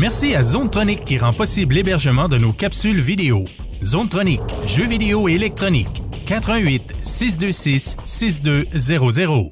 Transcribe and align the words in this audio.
Merci 0.00 0.36
à 0.36 0.44
Zonetronic 0.44 1.04
qui 1.04 1.18
rend 1.18 1.32
possible 1.32 1.74
l'hébergement 1.74 2.28
de 2.28 2.38
nos 2.38 2.52
capsules 2.52 3.00
vidéo. 3.00 3.46
Zonetronic, 3.82 4.40
jeux 4.64 4.86
vidéo 4.86 5.28
et 5.28 5.32
électronique. 5.32 6.04
88 6.24 6.92
626 7.02 7.96
6200. 8.04 9.50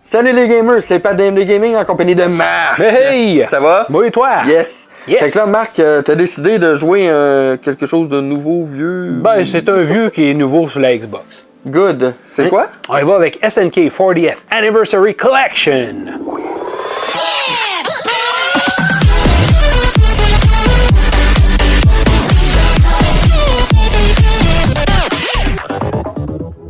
Salut 0.00 0.32
les 0.32 0.48
gamers, 0.48 0.82
c'est 0.82 0.98
Pat 0.98 1.16
d'AMD 1.16 1.38
Gaming 1.46 1.76
en 1.76 1.84
compagnie 1.84 2.16
de 2.16 2.24
Marc. 2.24 2.80
Hey! 2.80 3.46
Ça 3.48 3.60
va? 3.60 3.86
Bon 3.88 4.02
et 4.02 4.10
toi? 4.10 4.38
Yes. 4.48 4.88
Yes. 5.06 5.20
Fait 5.20 5.30
que 5.30 5.38
là, 5.38 5.46
Marc, 5.46 5.78
euh, 5.78 6.02
t'as 6.02 6.16
décidé 6.16 6.58
de 6.58 6.74
jouer 6.74 7.08
euh, 7.08 7.56
quelque 7.56 7.86
chose 7.86 8.08
de 8.08 8.20
nouveau, 8.20 8.64
vieux? 8.64 9.12
Ben, 9.22 9.44
c'est 9.44 9.68
un 9.68 9.82
vieux 9.82 10.10
qui 10.10 10.28
est 10.28 10.34
nouveau 10.34 10.68
sur 10.68 10.80
la 10.80 10.96
Xbox. 10.96 11.46
Good. 11.66 12.14
C'est 12.26 12.48
quoi? 12.48 12.68
On 12.88 12.96
y 12.96 13.02
va 13.02 13.16
avec 13.16 13.38
SNK 13.46 13.90
40th 13.90 14.38
Anniversary 14.50 15.14
Collection. 15.14 16.06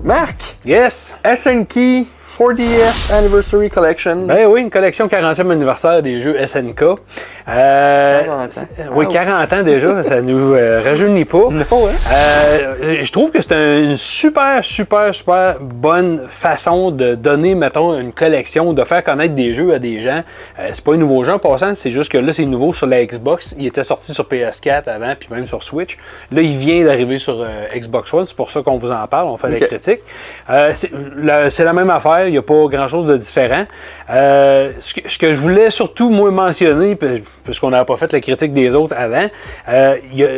Marc, 0.02 0.56
Yes! 0.64 1.14
SNK 1.24 2.06
40th 2.44 3.12
Anniversary 3.12 3.68
Collection. 3.68 4.16
Ben 4.24 4.46
oui, 4.46 4.62
une 4.62 4.70
collection 4.70 5.06
40e 5.08 5.50
anniversaire 5.50 6.00
des 6.00 6.22
jeux 6.22 6.38
SNK. 6.46 6.82
Euh, 7.46 8.24
40 8.24 8.40
ans. 8.40 8.46
c'est- 8.48 8.68
Oui, 8.94 9.06
40 9.08 9.52
ans 9.52 9.62
déjà, 9.62 10.02
ça 10.02 10.22
nous 10.22 10.54
euh, 10.54 10.80
rajeunit 10.82 11.26
pas. 11.26 11.48
Non, 11.50 11.64
hein? 11.86 11.90
Euh, 12.10 12.96
je 13.02 13.12
trouve 13.12 13.30
que 13.30 13.42
c'est 13.42 13.52
un- 13.52 13.80
une 13.80 13.96
super, 13.96 14.64
super, 14.64 15.14
super 15.14 15.56
bonne 15.60 16.22
façon 16.28 16.90
de 16.90 17.14
donner, 17.14 17.54
mettons, 17.54 17.98
une 18.00 18.12
collection, 18.12 18.72
de 18.72 18.84
faire 18.84 19.04
connaître 19.04 19.34
des 19.34 19.52
jeux 19.52 19.74
à 19.74 19.78
des 19.78 20.00
gens. 20.00 20.22
Euh, 20.58 20.70
c'est 20.72 20.82
pas 20.82 20.94
un 20.94 20.96
nouveau 20.96 21.22
jeu 21.24 21.34
en 21.34 21.38
passant, 21.38 21.74
c'est 21.74 21.90
juste 21.90 22.10
que 22.10 22.16
là, 22.16 22.32
c'est 22.32 22.46
nouveau 22.46 22.72
sur 22.72 22.86
la 22.86 23.04
Xbox. 23.04 23.54
Il 23.58 23.66
était 23.66 23.84
sorti 23.84 24.14
sur 24.14 24.24
PS4 24.26 24.88
avant, 24.88 25.12
puis 25.18 25.28
même 25.30 25.44
sur 25.44 25.62
Switch. 25.62 25.98
Là, 26.32 26.40
il 26.40 26.56
vient 26.56 26.86
d'arriver 26.86 27.18
sur 27.18 27.38
euh, 27.42 27.66
Xbox 27.76 28.14
One, 28.14 28.24
c'est 28.24 28.36
pour 28.36 28.50
ça 28.50 28.62
qu'on 28.62 28.78
vous 28.78 28.90
en 28.92 29.06
parle, 29.08 29.28
on 29.28 29.36
fait 29.36 29.48
Ok. 29.48 29.60
la 29.60 29.66
critique. 29.66 30.00
Euh, 30.48 30.70
c'est 30.72 31.64
la 31.64 31.72
même 31.74 31.90
affaire, 31.90 32.28
il 32.30 32.32
n'y 32.32 32.38
a 32.38 32.42
pas 32.42 32.66
grand-chose 32.68 33.06
de 33.06 33.16
différent. 33.16 33.64
Euh, 34.10 34.72
ce, 34.80 34.94
que, 34.94 35.00
ce 35.08 35.18
que 35.18 35.34
je 35.34 35.40
voulais 35.40 35.70
surtout, 35.70 36.08
moi, 36.10 36.30
mentionner, 36.30 36.96
puis- 36.96 37.22
puisqu'on 37.44 37.70
n'avait 37.70 37.84
pas 37.84 37.96
fait 37.96 38.12
la 38.12 38.20
critique 38.20 38.52
des 38.52 38.74
autres 38.74 38.94
avant, 38.96 39.26
euh, 39.68 39.96
il 40.12 40.18
y 40.18 40.24
a- 40.24 40.28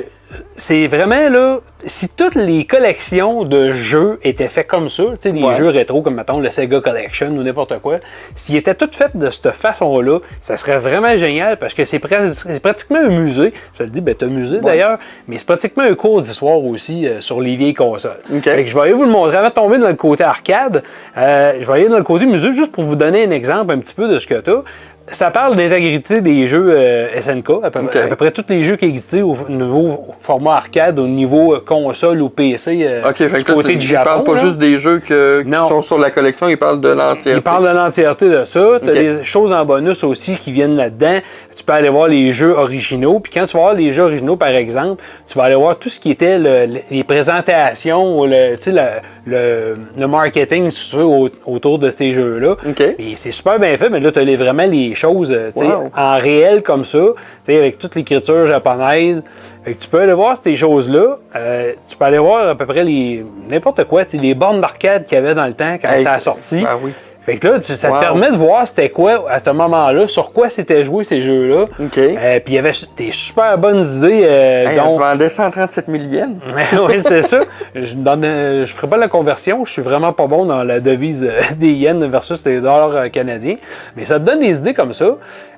c'est 0.57 0.87
vraiment 0.87 1.29
là, 1.29 1.59
si 1.85 2.09
toutes 2.09 2.37
les 2.37 2.65
collections 2.65 3.43
de 3.45 3.73
jeux 3.73 4.21
étaient 4.23 4.49
faites 4.49 4.69
comme 4.69 4.89
ça, 4.89 5.03
tu 5.03 5.17
sais, 5.21 5.33
des 5.33 5.43
Ouais. 5.43 5.55
jeux 5.55 5.69
rétro 5.69 6.01
comme 6.01 6.15
mettons 6.15 6.39
le 6.39 6.49
Sega 6.49 6.81
Collection 6.81 7.29
ou 7.29 7.43
n'importe 7.43 7.79
quoi, 7.81 7.97
s'ils 8.37 8.57
étaient 8.57 8.75
toutes 8.77 8.95
faites 8.95 9.17
de 9.17 9.31
cette 9.31 9.51
façon-là, 9.51 10.21
ça 10.41 10.57
serait 10.57 10.79
vraiment 10.79 11.17
génial 11.17 11.57
parce 11.57 11.75
que 11.75 11.85
c'est 11.85 11.99
pratiquement 11.99 12.99
un 13.01 13.09
musée. 13.09 13.53
Je 13.73 13.79
te 13.79 13.83
le 13.83 13.91
dis, 13.91 14.01
ben, 14.01 14.15
un 14.23 14.27
musée 14.27 14.61
d'ailleurs, 14.61 14.99
mais 15.27 15.39
c'est 15.39 15.47
pratiquement 15.47 15.83
un 15.83 15.95
cours 15.95 16.21
d'histoire 16.21 16.63
aussi 16.65 17.07
euh, 17.09 17.21
sur 17.21 17.41
les 17.41 17.57
vieilles 17.57 17.75
consoles. 17.75 18.19
Ok. 18.33 18.45
Fait 18.45 18.63
que 18.65 18.71
je 18.71 18.75
vais 18.75 18.81
aller 18.83 18.93
vous 18.93 19.05
le 19.05 19.11
montrer 19.11 19.37
avant 19.39 19.49
de 19.49 19.55
tomber 19.55 19.79
dans 19.79 19.89
le 19.89 19.95
côté 19.95 20.23
arcade. 20.25 20.83
euh, 21.19 21.55
je 21.59 21.67
vais 21.67 21.73
aller 21.73 21.89
dans 21.89 21.99
le 21.99 22.05
côté 22.05 22.27
musée 22.27 22.53
juste 22.53 22.71
pour 22.73 22.85
vous 22.85 22.97
donner 22.97 23.25
un 23.27 23.31
exemple 23.33 23.73
un 23.75 23.79
petit 23.79 23.95
peu 23.95 24.07
de 24.09 24.19
ce 24.19 24.27
que 24.27 24.41
tu 24.41 24.51
as. 24.51 24.63
Ça 25.11 25.31
parle 25.31 25.57
d'intégrité 25.57 26.21
des 26.23 26.47
jeux 26.47 26.73
euh, 26.75 27.21
SNK, 27.21 27.51
à 27.65 27.71
peu, 27.71 27.81
Ok. 27.81 27.97
à 27.97 28.07
peu 28.07 28.17
près 28.17 28.31
tous 28.31 28.45
les 28.49 28.63
jeux 28.63 28.77
qui 28.77 28.87
existaient 28.87 29.21
au 29.23 29.37
niveau 29.49 30.07
format 30.21 30.55
arcade, 30.55 30.99
au 30.99 31.07
niveau 31.09 31.55
euh, 31.55 31.61
console 31.65 32.23
ou 32.23 32.29
PC 32.31 32.79
euh, 32.89 33.03
du 33.13 33.45
côté 33.45 33.75
du 33.75 33.85
il 33.85 33.91
Japon. 33.91 34.05
parle 34.05 34.25
pas 34.25 34.35
là. 34.35 34.41
juste 34.41 34.59
des 34.59 34.79
jeux 34.79 35.01
que, 35.01 35.43
qui 35.43 35.51
sont 35.51 35.83
sur 35.83 35.99
la 35.99 36.11
collection, 36.11 36.49
il 36.49 36.57
parle 36.57 36.81
de 36.81 36.89
l'entièreté. 36.89 37.33
Il 37.37 37.43
parle 37.43 37.65
de 37.69 37.77
l'entièreté 37.77 38.29
de 38.31 38.45
ça. 38.45 38.79
Tu 38.83 38.89
as 38.89 38.93
des 38.93 39.25
choses 39.25 39.53
en 39.53 39.65
bonus 39.65 40.05
aussi 40.05 40.37
qui 40.37 40.53
viennent 40.53 40.77
là-dedans. 40.77 41.19
Tu 41.55 41.65
peux 41.65 41.73
aller 41.75 41.89
voir 41.91 42.09
les 42.09 42.33
jeux 42.33 42.53
originaux. 42.57 43.19
Puis 43.21 43.33
quand 43.35 43.45
tu 43.45 43.55
vas 43.57 43.63
voir 43.65 43.75
les 43.75 43.93
jeux 43.93 44.05
originaux, 44.05 44.37
par 44.37 44.49
exemple, 44.49 45.03
tu 45.27 45.37
vas 45.37 45.45
aller 45.45 45.55
voir 45.57 45.79
tout 45.79 45.89
ce 45.91 46.01
qui 46.01 46.11
était 46.11 46.39
le- 46.39 46.67
le- 46.67 46.81
les 46.91 47.05
présentations, 47.05 48.25
le, 48.25 48.55
tu 48.57 48.73
sais, 48.73 49.03
le, 49.27 49.77
le, 49.99 50.07
marketing 50.07 50.71
au- 50.95 51.29
autour 51.47 51.79
de 51.79 51.91
ces 51.91 52.13
jeux-là. 52.13 52.57
Et 52.99 53.15
c'est 53.15 53.31
super 53.31 53.59
bien 53.59 53.77
fait, 53.77 53.89
mais 53.89 54.01
là, 54.01 54.11
tu 54.11 54.19
as 54.19 54.37
vraiment 54.37 54.67
les 54.67 54.95
choses 54.95 55.31
euh, 55.33 55.51
Wow. 55.57 55.91
en 55.97 56.19
réel 56.19 56.63
comme 56.63 56.85
ça, 56.85 57.05
avec 57.49 57.79
toute 57.79 57.95
l'écriture 57.95 58.47
japonaise. 58.47 59.23
Fait 59.65 59.75
que 59.75 59.79
tu 59.79 59.89
peux 59.89 60.01
aller 60.01 60.13
voir 60.13 60.37
ces 60.37 60.57
choses-là. 60.57 61.19
Euh, 61.37 61.73
tu 61.89 61.97
peux 61.97 62.05
aller 62.05 62.19
voir 62.19 62.49
à 62.49 62.55
peu 62.57 62.67
près 62.67 62.83
les 62.83 63.25
n'importe 63.49 63.85
quoi, 63.85 64.03
les 64.13 64.35
bornes 64.35 64.61
d'arcade 64.61 65.05
qu'il 65.05 65.15
y 65.15 65.19
avait 65.19 65.35
dans 65.35 65.47
le 65.47 65.53
temps 65.55 65.77
quand 65.81 65.89
Hey, 65.93 66.01
ça 66.01 66.15
a 66.15 66.19
sorti. 66.21 66.65
Ah 66.67 66.77
oui. 66.83 66.91
Fait 67.25 67.37
que 67.37 67.47
là, 67.47 67.61
tu- 67.61 67.75
ça 67.77 67.89
Wow. 67.91 67.97
te 67.97 68.01
permet 68.01 68.33
de 68.33 68.37
voir 68.37 68.67
c'était 68.67 68.91
quoi 68.91 69.31
à 69.31 69.39
ce 69.39 69.51
moment-là, 69.51 70.09
sur 70.09 70.33
quoi 70.33 70.51
c'était 70.51 70.83
joué 70.85 71.05
ces 71.05 71.23
jeux-là. 71.23 71.67
OK. 71.79 71.97
Euh, 71.99 72.41
Puis 72.45 72.55
il 72.55 72.55
y 72.55 72.59
avait 72.59 72.73
des 72.97 73.13
super 73.13 73.57
bonnes 73.59 73.85
idées. 73.85 74.23
Euh, 74.25 74.67
Hey, 74.69 74.77
dont- 74.77 74.95
je 74.95 74.99
vendais 74.99 75.29
137 75.29 75.85
000 75.89 76.03
yens. 76.11 76.37
oui, 76.89 76.99
c'est 76.99 77.23
ça. 77.23 77.41
Je 77.77 77.95
ne 77.95 78.65
je 78.67 78.73
ferai 78.75 78.89
pas 78.89 78.97
la 78.97 79.07
conversion. 79.09 79.65
Je 79.65 79.71
suis 79.73 79.83
vraiment 79.83 80.13
pas 80.13 80.27
bon 80.27 80.47
dans 80.47 80.65
la 80.65 80.81
devise 80.81 81.23
euh, 81.25 81.41
des 81.57 81.73
yens 81.73 82.05
versus 82.07 82.45
les 82.45 82.57
dollars 82.61 82.91
euh, 82.97 83.09
canadiens. 83.09 83.57
Mais 83.97 84.05
ça 84.05 84.19
te 84.19 84.25
donne 84.25 84.41
des 84.41 84.59
idées 84.59 84.75
comme 84.75 84.93
ça. 84.93 85.05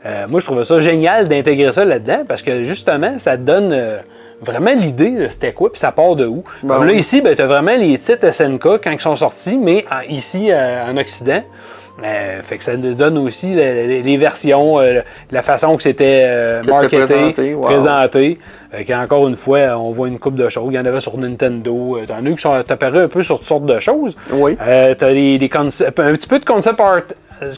Euh, 0.06 0.26
moi, 0.28 0.40
je 0.40 0.44
trouvais 0.44 0.64
ça 0.64 0.78
génial 0.80 1.28
d'intégrer 1.28 1.72
ça 1.72 1.84
là-dedans 1.86 2.24
parce 2.28 2.42
que 2.42 2.62
justement, 2.62 3.18
ça 3.18 3.38
te 3.38 3.42
donne 3.42 3.70
euh, 3.72 3.96
vraiment 4.42 4.72
l'idée 4.74 5.28
c'était 5.30 5.52
quoi 5.52 5.70
puis 5.72 5.78
ça 5.80 5.92
part 5.92 6.16
de 6.16 6.26
où. 6.26 6.42
Ben 6.62 6.74
comme 6.76 6.86
là, 6.86 6.92
oui. 6.92 6.98
ici, 6.98 7.20
ben, 7.20 7.34
tu 7.34 7.42
as 7.42 7.46
vraiment 7.46 7.76
les 7.76 7.96
titres 7.98 8.30
SNK 8.32 8.62
quand 8.82 8.90
ils 8.92 9.00
sont 9.00 9.16
sortis, 9.16 9.56
mais 9.58 9.84
en- 9.90 10.02
ici, 10.08 10.48
euh, 10.50 10.90
en 10.90 10.96
Occident. 10.96 11.42
Euh, 12.02 12.42
fait 12.42 12.58
que 12.58 12.64
ça 12.64 12.76
nous 12.76 12.94
donne 12.94 13.16
aussi 13.18 13.54
les, 13.54 13.86
les- 13.86 14.02
les 14.02 14.16
versions, 14.16 14.80
euh, 14.80 15.00
la 15.30 15.42
façon 15.42 15.76
que 15.76 15.82
c'était 15.84 16.24
euh, 16.26 16.62
marketé, 16.64 16.96
présenté, 17.04 17.54
wow. 17.54 17.62
présenté. 17.66 18.38
Fait 18.72 18.84
qu'encore 18.84 19.28
une 19.28 19.36
fois, 19.36 19.78
on 19.78 19.92
voit 19.92 20.08
une 20.08 20.18
coupe 20.18 20.34
de 20.34 20.48
choses. 20.48 20.66
Il 20.72 20.74
y 20.74 20.78
en 20.80 20.84
avait 20.84 20.98
sur 20.98 21.16
Nintendo. 21.16 22.00
T'en 22.08 22.26
as 22.26 22.30
qui 22.32 22.38
sont 22.38 22.52
apparus 22.52 23.04
un 23.04 23.06
peu 23.08 23.22
sur 23.22 23.36
toutes 23.36 23.46
sortes 23.46 23.66
de 23.66 23.78
choses. 23.78 24.16
Oui. 24.32 24.56
T'as 24.58 25.48
concepts- 25.48 26.00
un 26.00 26.12
petit 26.14 26.26
peu 26.26 26.40
de 26.40 26.44
concept 26.44 26.80
art, 26.80 27.02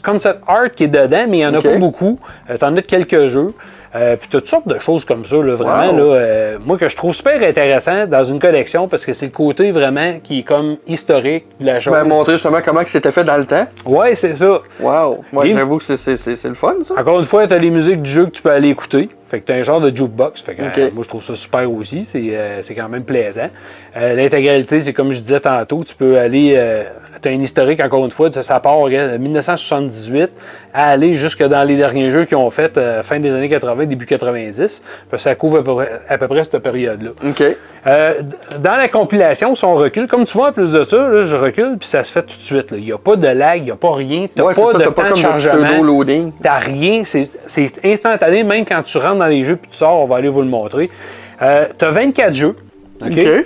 concept 0.05 0.39
art 0.47 0.69
qui 0.69 0.83
est 0.83 0.87
dedans, 0.87 1.25
mais 1.27 1.37
il 1.39 1.39
n'y 1.39 1.45
en 1.47 1.55
a 1.55 1.61
pas 1.61 1.77
beaucoup. 1.77 2.19
T'en 2.59 2.77
as 2.77 2.81
quelques 2.83 3.29
jeux. 3.29 3.53
Euh, 3.95 4.15
puis 4.17 4.27
t'as 4.29 4.39
toutes 4.39 4.47
sortes 4.47 4.67
de 4.67 4.79
choses 4.79 5.05
comme 5.05 5.23
ça, 5.23 5.37
là, 5.37 5.55
vraiment. 5.55 5.91
Wow. 5.91 5.97
Là, 5.97 6.03
euh, 6.15 6.57
moi, 6.63 6.77
que 6.77 6.89
je 6.89 6.95
trouve 6.95 7.13
super 7.13 7.41
intéressant 7.41 8.05
dans 8.05 8.23
une 8.23 8.39
collection 8.39 8.87
parce 8.87 9.05
que 9.05 9.13
c'est 9.13 9.27
le 9.27 9.31
côté 9.31 9.71
vraiment 9.71 10.19
qui 10.23 10.39
est 10.39 10.43
comme 10.43 10.77
historique 10.87 11.45
de 11.59 11.65
la 11.65 11.79
chose. 11.79 11.93
Ben, 11.93 12.03
montrer 12.03 12.33
justement 12.33 12.59
comment 12.63 12.81
c'était 12.85 13.11
fait 13.11 13.23
dans 13.23 13.37
le 13.37 13.45
temps. 13.45 13.65
ouais, 13.85 14.15
c'est 14.15 14.35
ça. 14.35 14.61
Wow. 14.79 15.23
Moi, 15.31 15.45
j'avoue 15.47 15.77
que 15.77 15.83
c'est- 15.95 16.43
le 16.47 16.53
fun, 16.53 16.75
ça. 16.83 16.95
Encore 16.99 17.17
une 17.19 17.25
fois, 17.25 17.47
tu 17.47 17.53
as 17.53 17.57
les 17.57 17.69
musiques 17.71 18.01
du 18.01 18.09
jeu 18.09 18.25
que 18.25 18.31
tu 18.31 18.41
peux 18.41 18.51
aller 18.51 18.69
écouter. 18.69 19.09
Fait 19.27 19.41
que 19.41 19.45
tu 19.45 19.51
as 19.51 19.55
un 19.55 19.63
genre 19.63 19.81
de 19.81 19.95
jukebox. 19.95 20.41
Fait 20.41 20.55
que, 20.55 20.61
euh, 20.61 20.89
moi, 20.93 21.03
je 21.03 21.09
trouve 21.09 21.21
ça 21.23 21.35
super 21.35 21.69
aussi. 21.71 22.05
C'est 22.05 22.21
euh, 22.31 22.61
quand 22.75 22.87
même 22.87 23.03
plaisant. 23.03 23.49
Euh, 23.97 24.13
L'intégralité, 24.15 24.79
c'est 24.79 24.93
comme 24.93 25.11
je 25.11 25.19
disais 25.19 25.39
tantôt, 25.41 25.83
tu 25.83 25.95
peux 25.95 26.17
aller. 26.17 26.55
Tu 27.21 27.27
as 27.27 27.31
un 27.31 27.41
historique, 27.41 27.79
encore 27.79 28.05
une 28.05 28.11
fois, 28.11 28.29
ça 28.31 28.59
part 28.59 28.83
de 28.85 29.17
1978 29.17 30.31
à 30.73 30.89
aller 30.89 31.15
jusque 31.15 31.43
dans 31.43 31.63
les 31.63 31.75
derniers 31.75 32.11
jeux 32.11 32.25
qu'ils 32.25 32.37
ont 32.37 32.49
fait 32.49 32.77
euh, 32.77 33.03
fin 33.03 33.19
des 33.19 33.31
années 33.31 33.49
80, 33.49 33.85
début 33.85 34.05
90. 34.05 34.81
Parce 35.09 35.23
que 35.23 35.29
ça 35.29 35.35
couvre 35.35 35.59
à 35.59 35.63
peu 35.63 35.75
près, 35.75 35.91
à 36.07 36.17
peu 36.17 36.27
près 36.27 36.43
cette 36.43 36.59
période-là. 36.59 37.11
OK. 37.27 37.43
Euh, 37.87 38.21
dans 38.59 38.75
la 38.75 38.87
compilation, 38.87 39.55
si 39.55 39.65
on 39.65 39.75
recule, 39.75 40.07
comme 40.07 40.25
tu 40.25 40.37
vois, 40.37 40.49
en 40.49 40.51
plus 40.51 40.71
de 40.71 40.83
ça, 40.83 41.09
là, 41.09 41.25
je 41.25 41.35
recule, 41.35 41.77
puis 41.79 41.87
ça 41.87 42.03
se 42.03 42.11
fait 42.11 42.23
tout 42.23 42.37
de 42.37 42.43
suite. 42.43 42.73
Il 42.77 42.83
n'y 42.83 42.91
a 42.91 42.97
pas 42.97 43.15
de 43.15 43.27
lag, 43.27 43.59
il 43.59 43.65
n'y 43.65 43.71
a 43.71 43.75
pas 43.75 43.93
rien. 43.93 44.27
Tu 44.33 44.41
Ouais, 44.41 44.53
c'est 44.53 44.61
pas 44.61 44.71
ça, 44.73 44.77
de 44.77 44.83
t'as 44.83 44.91
pas 44.91 45.03
temps 45.03 45.09
comme 45.09 45.17
de 45.17 45.21
chargement. 45.39 45.65
pseudo-loading. 45.65 46.31
T'as 46.41 46.57
rien, 46.57 47.03
c'est 47.05 47.85
instantané, 47.85 48.43
même 48.43 48.65
quand 48.65 48.83
tu 48.83 48.97
rentres 48.97 49.17
dans 49.19 49.27
les 49.27 49.43
jeux 49.43 49.55
puis 49.55 49.69
tu 49.71 49.77
sors, 49.77 49.99
on 50.01 50.05
va 50.05 50.17
aller 50.17 50.29
vous 50.29 50.41
le 50.41 50.47
montrer. 50.49 50.89
Euh, 51.41 51.65
t'as 51.77 51.91
24 51.91 52.33
jeux. 52.33 52.55
OK? 53.01 53.11
OK. 53.11 53.45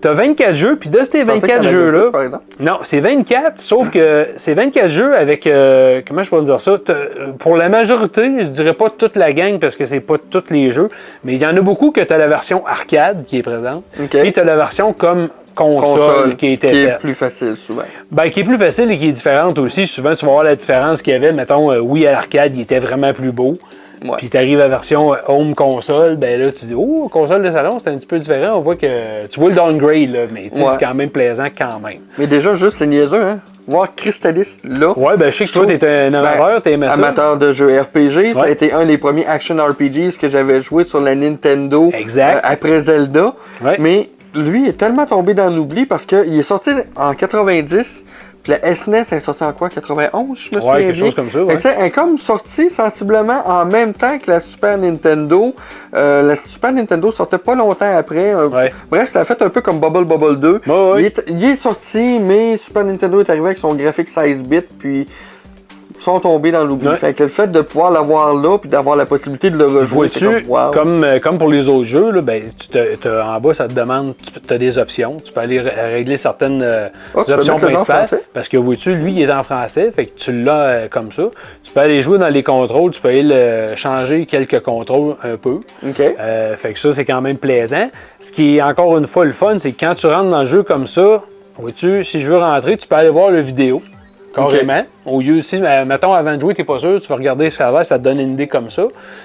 T'as 0.00 0.12
24 0.12 0.54
jeux, 0.54 0.76
puis 0.76 0.88
de 0.88 0.98
ces 0.98 1.20
Je 1.20 1.24
pensais 1.24 1.40
24 1.40 1.40
qu'il 1.40 1.50
y 1.50 1.54
en 1.54 1.58
avait 1.60 1.70
jeux-là. 1.70 2.00
plus, 2.02 2.10
par 2.12 2.22
exemple. 2.22 2.42
Non, 2.58 2.78
c'est 2.82 3.00
24, 3.00 3.58
sauf 3.60 3.90
que 3.90 4.28
c'est 4.36 4.54
24 4.54 4.88
jeux 4.88 5.14
avec. 5.16 5.46
euh, 5.46 6.00
comment 6.06 6.22
je 6.22 6.30
peux 6.30 6.42
dire 6.42 6.58
ça? 6.60 6.78
T'as- 6.84 6.92
euh, 6.92 7.32
Pour 7.38 7.56
la 7.56 7.68
majorité, 7.68 8.22
je 8.40 8.46
dirais 8.46 8.72
pas 8.74 8.88
toute 8.90 9.16
la 9.16 9.32
gang 9.32 9.58
parce 9.58 9.76
que 9.76 9.84
c'est 9.84 10.00
pas 10.00 10.16
tous 10.18 10.44
les 10.50 10.72
jeux, 10.72 10.88
mais 11.24 11.34
il 11.34 11.40
y 11.42 11.46
en 11.46 11.56
a 11.56 11.60
beaucoup 11.60 11.90
que 11.90 12.00
tu 12.00 12.12
as 12.12 12.18
la 12.18 12.28
version 12.28 12.66
arcade 12.66 13.24
qui 13.26 13.38
est 13.38 13.42
présente. 13.42 13.84
OK. 14.02 14.08
Puis 14.20 14.32
tu 14.32 14.40
as 14.40 14.44
la 14.44 14.56
version 14.56 14.92
comme 14.92 15.28
console, 15.54 15.80
Console, 15.80 16.36
qui 16.36 16.56
qui 16.56 16.66
est 16.66 16.98
plus 17.00 17.12
facile, 17.14 17.56
souvent. 17.56 17.82
Ben, 18.10 18.30
qui 18.30 18.40
est 18.40 18.44
plus 18.44 18.56
facile 18.56 18.90
et 18.92 18.96
qui 18.96 19.08
est 19.08 19.12
différente 19.12 19.58
aussi. 19.58 19.86
Souvent, 19.86 20.14
tu 20.14 20.24
vas 20.24 20.32
voir 20.32 20.44
la 20.44 20.56
différence 20.56 21.02
qu'il 21.02 21.12
y 21.12 21.16
avait. 21.16 21.32
Mettons, 21.32 21.70
euh, 21.72 21.78
oui, 21.80 22.06
à 22.06 22.12
l'arcade, 22.12 22.52
il 22.56 22.62
était 22.62 22.78
vraiment 22.78 23.12
plus 23.12 23.32
beau. 23.32 23.54
Ouais. 24.02 24.16
Puis 24.16 24.30
tu 24.30 24.36
arrives 24.38 24.58
à 24.58 24.62
la 24.64 24.68
version 24.68 25.12
euh, 25.12 25.16
home 25.28 25.54
console, 25.54 26.16
ben 26.16 26.40
là, 26.40 26.50
tu 26.52 26.64
dis, 26.64 26.74
oh, 26.74 27.08
console 27.12 27.42
de 27.42 27.50
salon, 27.50 27.78
c'est 27.78 27.90
un 27.90 27.96
petit 27.98 28.06
peu 28.06 28.18
différent. 28.18 28.56
On 28.56 28.60
voit 28.60 28.76
que 28.76 29.26
tu 29.26 29.38
vois 29.38 29.50
le 29.50 29.54
downgrade, 29.56 30.10
là, 30.10 30.20
mais 30.32 30.44
Ouais. 30.44 30.50
c'est 30.54 30.84
quand 30.84 30.94
même 30.94 31.10
plaisant 31.10 31.46
quand 31.56 31.78
même. 31.80 31.98
Mais 32.16 32.26
déjà, 32.26 32.54
juste, 32.54 32.76
c'est 32.78 32.86
niaiseux, 32.86 33.22
hein. 33.22 33.40
Voir 33.68 33.94
Crystallis, 33.94 34.56
là. 34.64 34.98
Ouais, 34.98 35.16
ben, 35.18 35.30
je 35.30 35.36
sais 35.36 35.44
que 35.44 35.52
toi, 35.52 35.66
t'es 35.66 35.86
un 35.86 36.14
amateur, 36.14 36.62
t'aimais 36.62 36.88
ça. 36.88 36.96
Ben, 36.96 37.02
Amateur 37.04 37.36
de 37.36 37.52
jeux 37.52 37.78
RPG, 37.80 38.34
ça 38.34 38.44
a 38.44 38.48
été 38.48 38.72
un 38.72 38.86
des 38.86 38.96
premiers 38.98 39.26
action 39.26 39.56
RPGs 39.56 40.16
que 40.18 40.28
j'avais 40.28 40.60
joué 40.62 40.84
sur 40.84 41.00
la 41.00 41.14
Nintendo 41.14 41.90
Exact. 41.92 42.36
euh, 42.38 42.40
après 42.42 42.80
Zelda. 42.80 43.34
Mais 43.78 44.08
lui 44.34 44.66
est 44.68 44.72
tellement 44.78 45.06
tombé 45.06 45.34
dans 45.34 45.50
l'oubli 45.50 45.84
parce 45.86 46.04
qu'il 46.06 46.38
est 46.38 46.42
sorti 46.42 46.70
en 46.96 47.14
90, 47.14 48.04
Puis 48.42 48.52
la 48.52 48.74
SNES, 48.74 49.04
elle 49.10 49.18
est 49.18 49.20
sortie 49.20 49.44
en 49.44 49.52
quoi 49.52 49.68
91, 49.68 50.38
je 50.38 50.48
me 50.50 50.54
Ouais, 50.56 50.60
souviens 50.60 50.76
quelque 50.78 50.92
bien? 50.92 51.04
chose 51.04 51.14
comme 51.14 51.30
ça, 51.30 51.38
Fait 51.46 51.56
que, 51.58 51.62
ouais. 51.68 51.74
elle 51.78 51.84
est 51.86 51.90
comme 51.90 52.16
sortie 52.16 52.70
sensiblement 52.70 53.42
en 53.46 53.64
même 53.66 53.92
temps 53.92 54.18
que 54.18 54.30
la 54.30 54.40
Super 54.40 54.78
Nintendo. 54.78 55.54
Euh, 55.94 56.22
la 56.22 56.36
Super 56.36 56.72
Nintendo 56.72 57.10
sortait 57.10 57.38
pas 57.38 57.54
longtemps 57.54 57.94
après. 57.96 58.32
Euh, 58.34 58.48
Ouais. 58.48 58.72
Bref, 58.90 59.10
ça 59.12 59.20
a 59.20 59.24
fait 59.24 59.40
un 59.42 59.48
peu 59.50 59.60
comme 59.60 59.78
Bubble 59.78 60.04
Bubble 60.04 60.40
2. 60.40 60.60
Ouais, 60.66 60.90
ouais. 60.92 61.00
Il, 61.02 61.06
est, 61.06 61.24
il 61.28 61.44
est 61.44 61.56
sorti, 61.56 62.18
mais 62.18 62.56
Super 62.56 62.84
Nintendo 62.84 63.20
est 63.20 63.28
arrivé 63.28 63.46
avec 63.46 63.58
son 63.58 63.74
graphique 63.74 64.08
16 64.08 64.42
bits, 64.42 64.60
puis 64.78 65.06
sont 66.02 66.18
tombés 66.20 66.50
dans 66.52 66.64
l'oubli. 66.64 66.88
Ouais. 66.88 66.96
Fait 66.96 67.14
que 67.14 67.22
le 67.24 67.28
fait 67.28 67.50
de 67.52 67.60
pouvoir 67.60 67.90
l'avoir 67.90 68.34
là, 68.34 68.58
puis 68.58 68.68
d'avoir 68.68 68.96
la 68.96 69.06
possibilité 69.06 69.50
de 69.50 69.56
le 69.58 69.66
rejouer, 69.66 70.08
Vois-tu, 70.08 70.24
comme, 70.26 70.48
wow. 70.48 70.70
comme, 70.72 71.04
euh, 71.04 71.18
comme 71.20 71.38
pour 71.38 71.48
les 71.50 71.68
autres 71.68 71.84
jeux, 71.84 72.10
là, 72.10 72.20
ben, 72.22 72.42
tu 72.58 72.68
te- 72.68 73.20
en 73.22 73.38
bas, 73.40 73.54
ça 73.54 73.68
te 73.68 73.72
demande, 73.74 74.14
tu 74.46 74.54
as 74.54 74.58
des 74.58 74.78
options. 74.78 75.18
Tu 75.24 75.32
peux 75.32 75.40
aller 75.40 75.60
ré- 75.60 75.92
régler 75.92 76.16
certaines 76.16 76.62
euh, 76.62 76.88
Ah, 77.14 77.20
options 77.28 77.56
principales. 77.56 78.08
Parce 78.32 78.48
que 78.48 78.56
vois-tu, 78.56 78.94
lui, 78.94 79.12
il 79.12 79.22
est 79.22 79.32
en 79.32 79.42
français, 79.42 79.90
fait 79.94 80.06
que 80.06 80.16
tu 80.18 80.42
l'as 80.42 80.52
euh, 80.62 80.88
comme 80.88 81.12
ça. 81.12 81.24
Tu 81.62 81.72
peux 81.72 81.80
aller 81.80 82.02
jouer 82.02 82.18
dans 82.18 82.28
les 82.28 82.42
contrôles, 82.42 82.90
tu 82.92 83.00
peux 83.00 83.08
aller 83.08 83.22
le- 83.22 83.76
changer 83.76 84.26
quelques 84.26 84.60
contrôles 84.60 85.16
un 85.22 85.36
peu. 85.36 85.60
Euh, 86.00 86.56
fait 86.56 86.72
que 86.72 86.78
ça, 86.78 86.92
c'est 86.92 87.04
quand 87.04 87.20
même 87.20 87.36
plaisant. 87.38 87.90
Ce 88.18 88.32
qui 88.32 88.56
est 88.56 88.62
encore 88.62 88.96
une 88.98 89.06
fois 89.06 89.24
le 89.24 89.32
fun, 89.32 89.58
c'est 89.58 89.72
que 89.72 89.80
quand 89.84 89.94
tu 89.94 90.06
rentres 90.06 90.30
dans 90.30 90.40
le 90.40 90.46
jeu 90.46 90.62
comme 90.62 90.86
ça, 90.86 91.22
vois-tu, 91.58 92.04
si 92.04 92.20
je 92.20 92.28
veux 92.28 92.38
rentrer, 92.38 92.76
tu 92.76 92.86
peux 92.88 92.94
aller 92.94 93.10
voir 93.10 93.30
le 93.30 93.40
vidéo. 93.40 93.82
Carrément. 94.34 94.84
Au 95.06 95.20
lieu 95.20 95.38
aussi, 95.38 95.56
euh, 95.60 95.84
mettons, 95.84 96.12
avant 96.12 96.34
de 96.36 96.40
jouer, 96.40 96.54
t'es 96.54 96.64
pas 96.64 96.78
sûr, 96.78 97.00
tu 97.00 97.08
vas 97.08 97.16
regarder 97.16 97.46
ce 97.50 97.58
que 97.58 97.64
ça 97.64 97.70
va, 97.70 97.82
ça 97.84 97.98
te 97.98 98.04
donne 98.04 98.20
une 98.20 98.32
idée 98.34 98.46
comme 98.46 98.70
ça. 98.70 98.84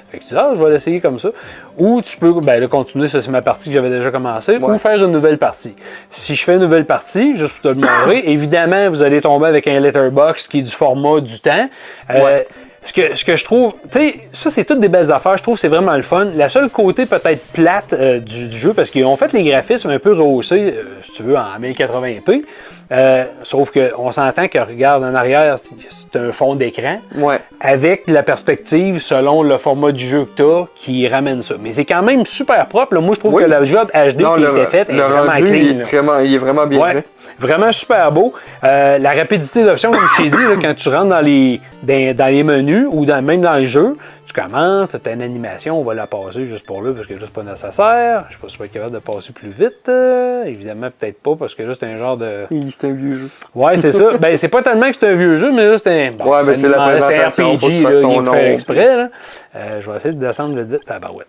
Fait 0.10 0.18
que 0.18 0.24
tu 0.24 0.30
dis, 0.30 0.36
ah, 0.38 0.54
je 0.56 0.64
vais 0.64 0.72
l'essayer 0.72 1.00
comme 1.00 1.20
ça. 1.20 1.30
Ou 1.78 2.02
tu 2.02 2.18
peux, 2.18 2.34
ben 2.42 2.60
là, 2.60 2.68
continuer, 2.68 3.08
ça 3.08 3.22
c'est 3.22 3.30
ma 3.32 3.42
partie 3.42 3.70
que 3.70 3.76
j'avais 3.76 3.90
déjà 3.90 4.10
commencé, 4.12 4.58
Ouais. 4.58 4.64
ou 4.74 4.78
faire 4.78 4.96
une 5.04 5.12
nouvelle 5.12 5.38
partie. 5.38 5.76
Si 6.10 6.34
je 6.36 6.44
fais 6.44 6.56
une 6.56 6.62
nouvelle 6.62 6.86
partie, 6.86 7.36
juste 7.38 7.54
pour 7.54 7.62
te 7.62 7.68
le 7.68 7.76
montrer, 7.76 8.24
évidemment, 8.32 8.90
vous 8.90 9.04
allez 9.04 9.22
tomber 9.22 9.48
avec 9.48 9.68
un 9.68 9.80
letterbox 9.80 10.48
qui 10.48 10.60
est 10.60 10.64
du 10.64 10.72
format 10.72 11.20
du 11.22 11.40
temps. 11.40 11.70
Euh, 12.10 12.24
Ouais. 12.24 12.48
ce 12.84 12.94
que, 12.94 13.16
ce 13.16 13.26
que 13.26 13.36
je 13.36 13.44
trouve, 13.44 13.74
tu 13.92 14.00
sais, 14.00 14.16
ça 14.32 14.50
c'est 14.52 14.64
toutes 14.64 14.80
des 14.80 14.90
belles 14.90 15.12
affaires, 15.12 15.38
je 15.38 15.42
trouve 15.44 15.56
que 15.56 15.62
c'est 15.62 15.68
vraiment 15.68 15.96
le 15.96 16.04
fun. 16.04 16.26
La 16.36 16.50
seule 16.50 16.70
côté 16.70 17.06
peut-être 17.08 17.44
plate 17.52 17.94
euh, 17.94 18.20
du, 18.20 18.48
du 18.48 18.58
jeu, 18.58 18.74
parce 18.74 18.90
qu'ils 18.92 19.06
ont 19.06 19.16
fait 19.16 19.34
les 19.34 19.44
graphismes 19.44 19.90
un 19.90 19.98
peu 20.00 20.14
rehaussés, 20.14 20.74
euh, 20.78 20.84
si 21.02 21.12
tu 21.14 21.24
veux, 21.24 21.36
en 21.36 21.60
1080p. 21.60 22.44
Euh, 22.92 23.26
sauf 23.44 23.72
qu'on 23.72 24.12
s'entend 24.12 24.48
que, 24.48 24.60
regarde 24.60 25.04
en 25.04 25.16
arrière, 25.16 25.56
c'est 25.58 26.16
un 26.20 26.32
fond 26.32 26.56
d'écran 26.56 26.98
Ouais. 27.16 27.40
avec 27.60 28.04
la 28.08 28.22
perspective 28.22 29.00
selon 29.02 29.42
le 29.44 29.58
format 29.58 29.92
du 29.92 30.06
jeu 30.06 30.26
que 30.26 30.36
tu 30.36 30.44
as 30.44 30.66
qui 30.76 31.08
ramène 31.08 31.42
ça. 31.42 31.56
Mais 31.62 31.72
c'est 31.72 31.86
quand 31.86 32.04
même 32.04 32.26
super 32.26 32.66
propre. 32.68 32.94
là. 32.96 33.02
Moi, 33.02 33.16
je 33.16 33.20
trouve 33.20 33.34
Oui. 33.36 33.44
que 33.44 33.50
le 33.50 33.66
job 33.66 33.90
HD 33.94 34.22
Non, 34.22 34.36
qui 34.36 34.42
le, 34.42 34.48
a 34.48 34.52
été 34.52 34.66
fait 34.66 34.90
est 34.90 34.94
vraiment 34.94 35.32
rendu, 35.32 35.46
clean. 35.46 35.56
il, 35.56 35.80
est 35.80 35.84
vraiment, 35.84 36.20
il 36.20 36.34
est 36.36 36.38
vraiment 36.38 36.68
bien 36.68 36.80
Ouais, 36.80 36.94
fait. 36.94 37.06
vraiment 37.40 37.72
super 37.72 38.12
beau. 38.12 38.34
Euh, 38.64 38.98
la 39.00 39.14
rapidité 39.14 39.64
d'option, 39.64 39.92
comme 39.92 40.02
je 40.18 40.24
t'ai 40.24 40.30
dit, 40.30 40.44
là, 40.44 40.56
quand 40.62 40.76
tu 40.76 40.90
rentres 40.90 41.10
dans 41.10 41.22
les, 41.22 41.60
dans, 41.84 42.16
dans 42.16 42.28
les 42.32 42.44
menus 42.44 42.86
ou 42.92 43.06
dans- 43.06 43.22
même 43.24 43.42
dans 43.42 43.56
le 43.58 43.66
jeu, 43.66 43.98
tu 44.26 44.34
commences, 44.34 44.92
tu 44.92 45.10
as 45.10 45.14
une 45.14 45.22
animation, 45.22 45.80
on 45.80 45.84
va 45.84 45.94
la 45.94 46.08
passer 46.08 46.46
juste 46.46 46.66
pour 46.66 46.82
là 46.82 46.92
parce 46.94 47.08
que 47.08 47.14
là, 47.14 47.20
c'est 47.22 47.32
pas 47.32 47.44
nécessaire. 47.44 48.26
Je 48.30 48.34
sais 48.36 48.40
pas 48.42 48.48
si 48.48 48.54
tu 48.56 48.60
vas 48.60 48.66
être 48.66 48.72
capable 48.74 48.94
de 48.94 49.00
passer 49.00 49.34
plus 49.34 49.50
vite. 49.50 49.88
euh, 49.88 50.44
évidemment, 50.46 50.90
peut-être 50.98 51.22
pas 51.22 51.36
parce 51.36 51.56
que 51.56 51.64
là, 51.64 51.74
c'est 51.74 51.86
un 51.86 51.98
genre 51.98 52.18
de. 52.18 52.46
C'est 52.72 52.88
un 52.88 52.94
vieux 52.94 53.16
jeu. 53.16 53.30
Ouais, 53.54 53.78
c'est 53.78 53.92
ça. 53.92 54.18
ben, 54.18 54.36
c'est 54.36 54.48
pas 54.50 54.62
tellement 54.62 54.90
que 54.90 54.96
c'est 55.00 55.08
un 55.08 55.16
vieux 55.16 55.38
jeu, 55.38 55.52
mais 55.52 55.68
là, 55.70 55.78
c'est 55.78 56.08
un. 56.08 56.12
bon, 56.12 56.26
Ouais, 56.30 56.44
mais 56.46 56.56
c'est 56.56 56.68
la 56.68 56.82
un 56.84 56.88
présentation, 56.90 57.54
RPG, 57.56 57.84
là, 57.84 57.92
il 57.94 58.22
nom, 58.22 58.34
fait 58.34 58.54
exprès. 58.54 58.98
Là. 58.98 59.10
Euh, 59.56 59.82
je 59.82 59.90
vais 59.90 59.98
essayer 59.98 60.14
de 60.14 60.20
descendre 60.20 60.60
vite, 60.60 60.72
vite. 60.72 60.82
Ah, 60.90 61.00
bah 61.00 61.12
ouais. 61.14 61.26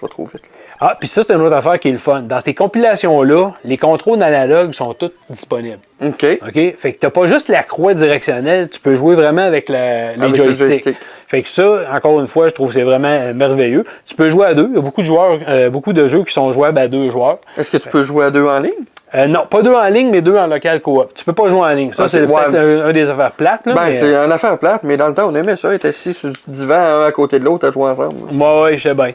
Tu 0.00 0.06
vas 0.06 0.08
trop 0.10 0.24
vite. 0.24 0.42
Ah, 0.80 0.96
puis 0.98 1.06
ça, 1.08 1.22
c'est 1.22 1.34
une 1.34 1.42
autre 1.42 1.54
affaire 1.54 1.78
qui 1.78 1.88
est 1.88 1.92
le 1.92 1.98
fun. 1.98 2.22
Dans 2.22 2.40
ces 2.40 2.54
compilations-là, 2.54 3.50
les 3.66 3.76
contrôles 3.76 4.22
analogues 4.22 4.72
sont 4.72 4.94
tous 4.94 5.10
disponibles. 5.28 5.78
OK. 6.02 6.24
OK? 6.46 6.74
Fait 6.78 6.92
que 6.94 6.98
t'as 6.98 7.10
pas 7.10 7.26
juste 7.26 7.48
la 7.48 7.62
croix 7.62 7.92
directionnelle, 7.92 8.70
tu 8.70 8.80
peux 8.80 8.94
jouer 8.94 9.14
vraiment 9.14 9.42
avec, 9.42 9.68
la- 9.68 10.14
les 10.14 10.22
Avec 10.22 10.36
le 10.38 10.44
joysticks. 10.44 10.66
joystick. 10.68 10.96
Fait 11.28 11.42
que 11.42 11.48
ça, 11.48 11.82
encore 11.92 12.18
une 12.18 12.26
fois, 12.26 12.48
je 12.48 12.54
trouve 12.54 12.68
que 12.68 12.74
c'est 12.74 12.82
vraiment 12.82 13.08
euh, 13.08 13.34
merveilleux. 13.34 13.84
Tu 14.06 14.14
peux 14.14 14.30
jouer 14.30 14.46
à 14.46 14.54
deux. 14.54 14.68
Il 14.70 14.76
y 14.76 14.78
a 14.78 14.80
beaucoup 14.80 15.02
de 15.02 15.06
joueurs, 15.06 15.38
euh, 15.46 15.68
beaucoup 15.68 15.92
de 15.92 16.06
jeux 16.06 16.24
qui 16.24 16.32
sont 16.32 16.50
jouables 16.50 16.78
à 16.78 16.88
deux 16.88 17.10
joueurs. 17.10 17.38
Est-ce 17.58 17.70
que 17.70 17.76
tu 17.76 17.90
peux 17.90 18.02
jouer 18.02 18.24
à 18.24 18.30
deux 18.30 18.46
en 18.46 18.58
ligne? 18.60 18.72
Euh, 19.12 19.26
non, 19.26 19.40
pas 19.50 19.60
deux 19.62 19.74
en 19.74 19.86
ligne, 19.88 20.08
mais 20.10 20.22
deux 20.22 20.36
en 20.36 20.46
local 20.46 20.80
coop. 20.80 21.12
Tu 21.14 21.24
peux 21.24 21.32
pas 21.32 21.48
jouer 21.48 21.60
en 21.62 21.68
ligne. 21.70 21.92
Ça, 21.92 22.06
c'est 22.06 22.22
ouais. 22.22 22.26
peut-être 22.46 22.54
un, 22.56 22.86
un 22.86 22.92
des 22.92 23.10
affaires 23.10 23.32
plates. 23.32 23.66
Là, 23.66 23.74
Ben, 23.74 23.86
mais, 23.88 23.98
c'est 23.98 24.14
une 24.14 24.30
affaire 24.32 24.56
plate, 24.56 24.84
mais 24.84 24.96
dans 24.96 25.08
le 25.08 25.14
temps, 25.14 25.28
on 25.28 25.34
aimait 25.34 25.56
ça, 25.56 25.74
être 25.74 25.84
assis 25.84 26.14
sur 26.14 26.28
le 26.28 26.34
divan, 26.46 26.74
un 27.02 27.06
à 27.06 27.10
côté 27.12 27.40
de 27.40 27.44
l'autre, 27.44 27.66
à 27.66 27.72
jouer 27.72 27.90
ensemble. 27.90 28.14
Ouais, 28.32 28.62
ouais, 28.62 28.76
je 28.76 28.82
sais 28.84 28.94
bien. 28.94 29.10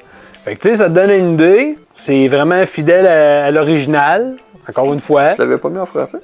Fait 0.45 0.55
que 0.55 0.61
tu 0.61 0.69
sais, 0.69 0.75
ça 0.75 0.85
te 0.85 0.91
donne 0.91 1.09
une 1.09 1.33
idée. 1.33 1.75
C'est 1.95 2.27
vraiment 2.27 2.63
fidèle 2.67 3.07
à, 3.07 3.45
à 3.45 3.51
l'original. 3.51 4.35
Encore 4.69 4.93
une 4.93 4.99
fois. 4.99 5.33
Tu 5.33 5.41
l'avais 5.41 5.57
pas 5.57 5.69
mis 5.69 5.79
en 5.79 5.87
français? 5.87 6.19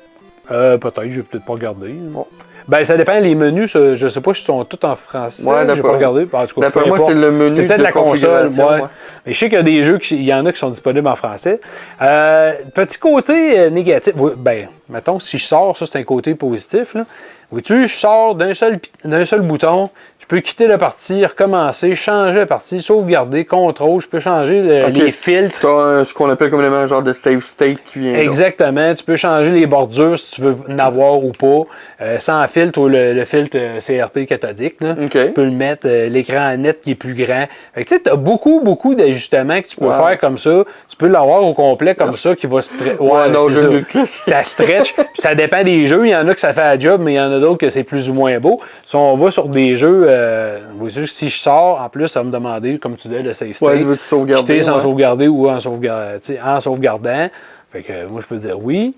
Euh, 0.52 0.78
peut-être, 0.78 1.10
je 1.10 1.18
vais 1.18 1.24
peut-être 1.24 1.46
pas 1.46 1.54
regarder. 1.54 1.90
Bon. 1.90 2.28
Ben, 2.68 2.84
ça 2.84 2.98
dépend. 2.98 3.20
Les 3.20 3.34
menus, 3.34 3.72
ça, 3.72 3.96
je 3.96 4.08
sais 4.08 4.22
pas 4.22 4.34
si 4.36 4.44
sont 4.44 4.64
tous 4.64 4.86
en 4.86 4.96
français. 4.96 5.44
Ouais, 5.44 5.66
j'ai 5.74 5.82
pas 5.82 5.94
regardé. 5.94 6.28
En 6.32 6.46
tout 6.46 6.62
cas, 6.62 6.68
d'après 6.68 6.86
moi, 6.88 7.00
c'est 7.08 7.16
le 7.16 7.32
menu 7.32 7.52
C'est 7.52 7.66
peut-être 7.66 7.80
de 7.80 7.84
la 7.84 7.92
console. 7.92 8.48
Ouais. 8.50 8.64
ouais. 8.64 8.82
Mais 9.26 9.34
je 9.34 9.40
sais 9.40 9.46
qu'il 9.50 9.58
y 9.58 9.60
a 9.60 9.64
des 9.64 9.84
jeux, 9.84 9.98
qui, 9.98 10.16
il 10.18 10.24
y 10.24 10.34
en 10.34 10.46
a 10.46 10.52
qui 10.52 10.60
sont 10.60 10.70
disponibles 10.70 11.08
en 11.08 11.16
français. 11.16 11.60
Euh, 12.02 12.54
petit 12.76 13.00
côté 13.00 13.60
euh, 13.60 13.70
négatif. 13.72 14.14
Ben, 14.38 14.68
mettons, 14.92 15.20
si 15.20 15.38
je 15.38 15.46
sors, 15.46 15.76
ça 15.76 15.86
c'est 15.86 15.98
un 15.98 16.04
côté 16.04 16.36
positif. 16.36 16.94
Là. 16.94 17.06
Vois-tu, 17.52 17.88
je 17.88 17.94
sors 17.94 18.36
d'un 18.36 18.54
seul, 18.54 18.80
d'un 19.04 19.26
seul 19.26 19.42
bouton. 19.42 19.90
Je 20.20 20.26
peux 20.28 20.40
quitter 20.40 20.68
la 20.68 20.78
partie, 20.78 21.26
recommencer, 21.26 21.94
changer 21.96 22.40
la 22.40 22.46
partie, 22.46 22.80
sauvegarder, 22.82 23.44
contrôle. 23.44 24.00
Je 24.02 24.08
peux 24.08 24.22
changer 24.22 24.62
le- 24.62 24.86
les 24.88 25.12
filtres. 25.12 25.60
Tu 25.60 25.68
as 25.68 26.06
ce 26.06 26.14
qu'on 26.14 26.30
appelle 26.30 26.50
communément 26.50 26.78
un 26.78 26.88
genre 26.88 27.02
de 27.04 27.12
save 27.12 27.44
state 27.44 27.80
qui 27.86 28.00
vient 28.00 28.14
là. 28.14 28.22
Exactement. 28.22 28.94
Tu 28.96 29.04
peux 29.04 29.18
changer 29.18 29.52
les 29.52 29.66
bordures 29.66 30.18
si 30.18 30.36
tu 30.36 30.42
veux 30.42 30.56
en 30.70 30.80
avoir 30.80 31.22
ou 31.22 31.34
pas. 31.34 31.64
Euh, 32.02 32.20
sans 32.20 32.48
filtre 32.48 32.80
ou 32.80 32.88
le, 32.88 33.12
le 33.14 33.26
filtre 33.26 33.58
euh, 33.60 33.80
CRT 33.82 34.26
cathodique. 34.28 34.76
Là. 34.80 34.96
Tu 35.10 35.32
peux 35.34 35.44
le 35.44 35.52
mettre, 35.52 35.88
euh, 35.90 36.08
l'écran 36.08 36.56
net 36.56 36.80
qui 36.80 36.92
est 36.92 36.96
plus 36.96 37.16
grand. 37.16 37.48
Fait 37.76 37.84
que 37.84 37.90
tu 37.90 37.98
sais, 37.98 38.10
as 38.10 38.16
beaucoup, 38.16 38.62
beaucoup 38.64 38.96
d'ajustements 38.96 39.60
que 39.62 39.68
tu 39.68 39.76
peux 39.76 39.86
Wow. 39.88 40.06
faire 40.08 40.18
comme 40.20 40.38
ça. 40.38 40.64
Tu 40.88 40.96
peux 40.96 41.08
l'avoir 41.08 41.44
au 41.44 41.54
complet 41.54 41.96
comme 41.96 42.16
ça 42.16 42.36
qui 42.38 42.48
va 42.48 42.62
se 42.62 42.70
Ouais, 43.00 43.30
non, 43.30 43.50
j'aime 43.50 43.84
ça. 43.90 44.06
ça. 44.06 44.44
ça 44.44 44.81
Puis 44.84 45.06
ça 45.16 45.36
dépend 45.36 45.64
des 45.64 45.88
jeux. 45.88 46.06
Il 46.06 46.10
y 46.12 46.16
en 46.16 46.28
a 46.28 46.34
que 46.34 46.40
ça 46.40 46.54
fait 46.54 46.62
la 46.62 46.80
job, 46.80 47.02
mais 47.04 47.14
il 47.14 47.18
y 47.18 47.20
en 47.20 47.32
a 47.32 47.40
d'autres 47.40 47.58
que 47.60 47.70
c'est 47.70 47.84
plus 47.84 48.10
ou 48.10 48.14
moins 48.14 48.40
beau. 48.40 48.60
Si 48.84 48.96
on 48.96 49.14
va 49.16 49.32
sur 49.32 49.48
des 49.48 49.76
jeux, 49.78 50.06
euh, 50.08 50.60
si 51.08 51.30
je 51.30 51.38
sors, 51.38 51.82
en 51.82 51.90
plus, 51.90 52.08
ça 52.08 52.22
va 52.22 52.26
me 52.26 52.32
demander, 52.32 52.78
comme 52.80 52.96
tu 52.96 53.08
disais, 53.08 53.22
le 53.22 53.34
save 53.34 53.54
state. 53.54 53.70
Ouais, 53.70 53.78
veux-tu 53.84 54.04
sauvegarder, 54.04 54.42
Quitter 54.54 54.64
sans 54.64 54.76
ouais. 54.76 54.80
sauvegarder 54.82 55.28
ou 55.28 55.50
en, 55.50 55.60
sauvegar- 55.60 56.20
tu 56.22 56.38
en 56.44 56.60
sauvegardant. 56.60 57.30
Fait 57.72 57.82
que 57.84 58.06
moi, 58.08 58.22
je 58.22 58.28
peux 58.28 58.38
dire 58.38 58.58
oui. 58.62 58.96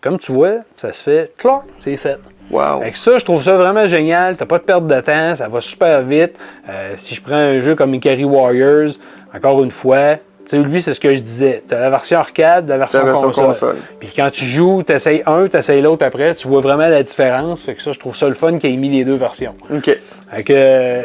Comme 0.00 0.18
tu 0.18 0.30
vois, 0.30 0.58
ça 0.76 0.92
se 0.92 1.02
fait, 1.02 1.32
clac, 1.36 1.62
c'est 1.80 1.96
fait. 1.96 2.18
Wow. 2.52 2.80
Fait 2.82 2.92
que 2.92 2.98
ça, 2.98 3.18
je 3.18 3.24
trouve 3.24 3.42
ça 3.42 3.56
vraiment 3.56 3.86
génial. 3.88 4.36
T'as 4.36 4.46
pas 4.46 4.58
de 4.58 4.62
perte 4.62 4.86
de 4.86 5.00
temps, 5.00 5.34
ça 5.34 5.48
va 5.48 5.60
super 5.60 6.02
vite. 6.02 6.38
Euh, 6.68 6.92
si 6.94 7.16
je 7.16 7.20
prends 7.20 7.34
un 7.34 7.60
jeu 7.60 7.74
comme 7.74 7.92
Ikari 7.94 8.24
Warriors, 8.24 8.92
encore 9.34 9.62
une 9.64 9.72
fois, 9.72 10.14
tu 10.14 10.22
sais, 10.48 10.58
lui, 10.58 10.82
c'est 10.82 10.94
ce 10.94 11.00
que 11.00 11.14
je 11.14 11.20
disais. 11.20 11.62
T'as 11.66 11.78
la 11.78 11.90
version 11.90 12.18
arcade, 12.18 12.68
la 12.68 12.78
version, 12.78 12.98
La 13.00 13.04
version 13.04 13.26
console. 13.28 13.46
console. 13.46 13.76
Puis 14.00 14.12
quand 14.14 14.30
tu 14.30 14.44
joues, 14.44 14.82
t'essayes 14.82 15.22
un, 15.26 15.46
t'essayes 15.48 15.82
l'autre 15.82 16.04
après, 16.04 16.34
tu 16.34 16.48
vois 16.48 16.60
vraiment 16.60 16.88
la 16.88 17.02
différence. 17.02 17.62
Fait 17.62 17.74
que 17.74 17.82
ça, 17.82 17.92
je 17.92 17.98
trouve 17.98 18.16
ça 18.16 18.28
le 18.28 18.34
fun 18.34 18.58
qu'il 18.58 18.72
ait 18.72 18.76
mis 18.76 18.90
les 18.90 19.04
deux 19.04 19.16
versions. 19.16 19.54
OK. 19.72 19.84
Fait 20.30 20.42
que, 20.42 20.52
euh, 20.54 21.02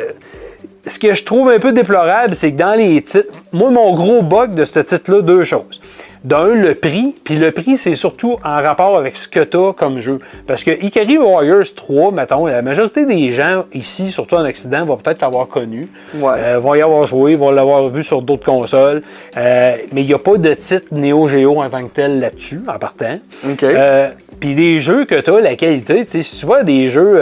ce 0.86 1.00
que 1.00 1.14
je 1.14 1.24
trouve 1.24 1.50
un 1.50 1.60
peu 1.60 1.72
déplorable, 1.72 2.36
c'est 2.36 2.52
que 2.52 2.58
dans 2.58 2.74
les 2.78 3.02
titres, 3.02 3.32
moi, 3.52 3.70
mon 3.70 3.94
gros 3.96 4.22
bug 4.22 4.54
de 4.54 4.66
ce 4.66 4.80
titre-là, 4.80 5.22
deux 5.22 5.44
choses. 5.44 5.80
D'un, 6.24 6.56
le 6.56 6.74
prix, 6.74 7.14
puis 7.26 7.36
le 7.36 7.52
prix, 7.52 7.76
c'est 7.78 7.96
surtout 7.96 8.38
en 8.46 8.62
rapport 8.62 8.96
avec 8.98 9.18
ce 9.18 9.28
que 9.28 9.42
tu 9.42 9.58
as 9.58 9.74
comme 9.74 10.00
jeu. 10.00 10.20
Parce 10.48 10.64
que 10.64 10.72
Ikari 10.72 11.18
Warriors 11.18 11.66
3, 11.76 12.14
mettons, 12.14 12.46
la 12.46 12.62
majorité 12.62 13.06
des 13.06 13.34
gens 13.34 13.66
ici, 13.74 14.10
surtout 14.10 14.36
en 14.36 14.46
Occident, 14.48 14.86
vont 14.86 14.96
peut-être 14.96 15.22
l'avoir 15.22 15.50
connu, 15.50 15.90
Ouais. 16.16 16.32
Euh, 16.38 16.60
vont 16.60 16.76
y 16.76 16.82
avoir 16.82 17.06
joué, 17.06 17.36
vont 17.36 17.52
l'avoir 17.52 17.90
vu 17.90 18.04
sur 18.04 18.22
d'autres 18.22 18.46
consoles, 18.46 19.02
Euh, 19.36 19.76
mais 19.92 20.02
il 20.04 20.08
n'y 20.08 20.14
a 20.14 20.18
pas 20.20 20.38
de 20.38 20.54
titre 20.54 20.88
Neo 20.94 21.28
Geo 21.28 21.62
en 21.62 21.70
tant 21.70 21.84
que 21.84 21.94
tel 21.94 22.22
là-dessus, 22.22 22.62
en 22.68 22.80
partant. 22.80 23.18
OK. 23.50 23.64
Euh, 23.64 24.08
Puis 24.40 24.56
les 24.56 24.80
jeux 24.80 25.04
que 25.04 25.20
tu 25.20 25.30
as, 25.30 25.42
la 25.42 25.56
qualité, 25.58 26.06
tu 26.06 26.12
sais, 26.12 26.22
si 26.22 26.40
tu 26.40 26.46
vois 26.46 26.64
des 26.64 26.90
jeux, 26.90 27.20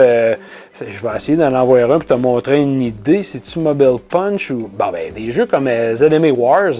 je 0.79 1.01
vais 1.08 1.15
essayer 1.15 1.38
d'en 1.39 1.53
envoyer 1.55 1.86
un 1.86 1.88
pour 1.98 2.05
te 2.05 2.13
montrer 2.13 2.62
une 2.62 2.81
idée. 2.84 3.24
C'est-tu 3.24 3.58
Mobile 3.60 3.98
Punch 4.10 4.51
ou. 4.51 4.70
Bon, 4.72 4.91
ben, 4.91 5.12
des 5.15 5.31
jeux 5.31 5.48
comme 5.48 5.67
ZMA 5.96 6.29
Wars. 6.31 6.74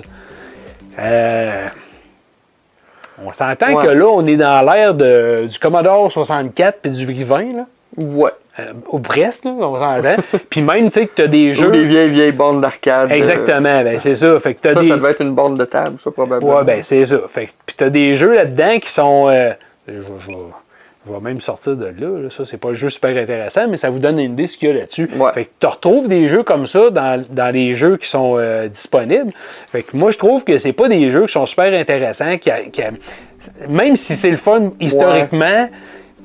Euh, 3.22 3.28
on 3.28 3.34
s'entend 3.34 3.74
Ouais. 3.74 3.86
que 3.86 3.92
là, 3.92 4.06
on 4.08 4.26
est 4.26 4.36
dans 4.38 4.62
l'ère 4.66 4.94
du 4.94 5.60
Commodore 5.60 6.12
64 6.12 6.80
puis 6.82 6.92
du 6.92 7.06
V20, 7.06 7.56
là. 7.58 7.66
Ouais. 7.98 8.32
Euh, 8.60 8.74
ou 8.90 9.00
presque, 9.00 9.46
là, 9.46 9.52
on 9.60 9.76
s'entend. 9.76 10.16
puis 10.50 10.62
même, 10.62 10.86
tu 10.86 10.92
sais, 10.92 11.08
que 11.08 11.16
tu 11.16 11.22
as 11.22 11.28
des 11.28 11.52
Ou 11.52 11.56
jeux. 11.56 11.72
des 11.72 11.84
vieilles, 11.86 12.10
vieilles 12.10 12.32
bandes 12.34 12.62
d'arcade. 12.62 13.10
euh, 13.12 13.16
Exactement, 13.16 13.82
ben, 13.84 13.98
c'est 14.00 14.16
ça. 14.16 14.38
Fait 14.40 14.56
que 14.56 14.74
Ça, 14.74 14.80
des. 14.82 14.90
ça 14.90 14.98
devait 14.98 15.12
être 15.12 15.22
une 15.22 15.34
bande 15.34 15.58
de 15.58 15.64
table, 15.66 15.98
ça, 16.04 16.12
probablement. 16.12 16.58
Ouais, 16.58 16.64
ben 16.66 16.84
c'est 16.84 17.06
ça. 17.06 17.18
Fait 17.30 17.46
que- 17.46 17.52
puis 17.66 17.76
t'as 17.78 17.90
des 17.90 18.16
jeux 18.18 18.36
là-dedans 18.36 18.78
qui 18.80 18.90
sont. 18.92 19.28
euh, 19.30 19.52
je, 19.88 19.94
je 21.08 21.12
vais 21.12 21.20
même 21.20 21.40
sortir 21.40 21.76
de 21.76 21.86
là, 21.86 21.94
là. 22.24 22.30
Ça, 22.30 22.46
c'est 22.46 22.58
pas 22.58 22.70
un 22.70 22.74
jeu 22.74 22.90
super 22.90 23.18
intéressant, 23.18 23.68
mais 23.68 23.78
ça 23.78 23.90
vous 23.90 24.00
donne 24.00 24.20
une 24.20 24.34
idée 24.34 24.44
de 24.44 24.48
ce 24.48 24.58
qu'il 24.58 24.70
y 24.70 24.72
a 24.72 24.76
là-dessus. 24.76 25.10
Ouais. 25.18 25.32
Fait 25.34 25.46
que 25.46 25.50
tu 25.60 25.66
retrouves 25.68 26.08
des 26.08 26.28
jeux 26.28 26.44
comme 26.44 26.68
ça 26.68 26.90
dans, 26.92 27.24
dans 27.30 27.52
les 27.54 27.74
jeux 27.76 27.98
qui 27.98 28.08
sont 28.08 28.36
euh, 28.38 28.68
disponibles. 28.68 29.32
Fait 29.72 29.82
que 29.84 29.98
moi, 29.98 30.12
je 30.12 30.18
trouve 30.20 30.44
que 30.44 30.58
c'est 30.60 30.74
pas 30.74 30.88
des 30.90 31.10
jeux 31.10 31.26
qui 31.26 31.32
sont 31.34 31.46
super 31.48 31.74
intéressants. 31.74 32.38
Qui 32.38 32.52
a- 32.52 32.62
qui 32.66 32.84
a- 32.84 32.92
même 33.68 33.96
si 33.96 34.16
c'est 34.16 34.30
le 34.30 34.38
fun 34.38 34.74
historiquement. 34.80 35.70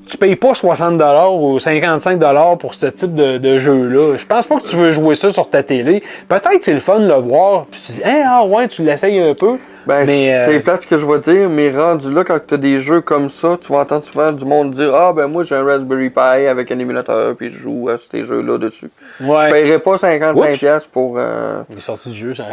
Tu 0.06 0.16
payes 0.16 0.36
pas 0.36 0.52
60$ 0.52 1.38
ou 1.38 1.58
55$ 1.58 2.58
pour 2.58 2.74
ce 2.74 2.86
type 2.86 3.14
de, 3.14 3.38
de 3.38 3.58
jeu-là. 3.58 4.16
Je 4.16 4.24
pense 4.26 4.46
pas 4.46 4.60
que 4.60 4.66
tu 4.68 4.76
veux 4.76 4.92
jouer 4.92 5.14
ça 5.14 5.30
sur 5.30 5.48
ta 5.50 5.62
télé. 5.62 6.02
Peut-être 6.28 6.58
que 6.58 6.64
c'est 6.64 6.74
le 6.74 6.80
fun 6.80 7.00
de 7.00 7.06
le 7.08 7.14
voir, 7.14 7.66
puis 7.70 7.80
tu 7.84 7.92
dis, 7.92 8.02
Hein, 8.04 8.24
ah 8.26 8.44
ouais, 8.44 8.68
tu 8.68 8.82
l'essayes 8.82 9.18
un 9.20 9.32
peu. 9.32 9.56
Ben, 9.86 10.04
euh, 10.08 10.46
c'est 10.48 10.58
plate 10.60 10.82
ce 10.82 10.86
que 10.88 10.98
je 10.98 11.06
vais 11.06 11.20
dire, 11.20 11.48
mais 11.48 11.70
rendu 11.70 12.12
là, 12.12 12.24
quand 12.24 12.38
tu 12.44 12.54
as 12.54 12.56
des 12.56 12.80
jeux 12.80 13.00
comme 13.02 13.28
ça, 13.28 13.56
tu 13.60 13.72
vas 13.72 13.78
entendre 13.80 14.02
souvent 14.04 14.32
du 14.32 14.44
monde 14.44 14.72
dire 14.72 14.92
Ah, 14.92 15.12
ben 15.12 15.28
moi 15.28 15.44
j'ai 15.44 15.54
un 15.54 15.64
Raspberry 15.64 16.10
Pi 16.10 16.18
avec 16.18 16.72
un 16.72 16.78
émulateur, 16.80 17.36
puis 17.36 17.52
je 17.52 17.58
joue 17.58 17.88
à 17.88 17.96
ces 17.96 18.24
jeux-là 18.24 18.58
dessus. 18.58 18.90
ouais, 19.20 19.46
Je 19.46 19.52
paierais 19.52 19.78
pas 19.78 19.94
55$ 19.94 20.34
Oups. 20.34 20.58
piastres 20.58 20.88
pour. 20.90 21.14
euh, 21.18 21.62
il 21.70 21.78
est 21.78 21.80
sorti 21.80 22.08
du 22.08 22.16
jeu 22.16 22.34
sans, 22.34 22.46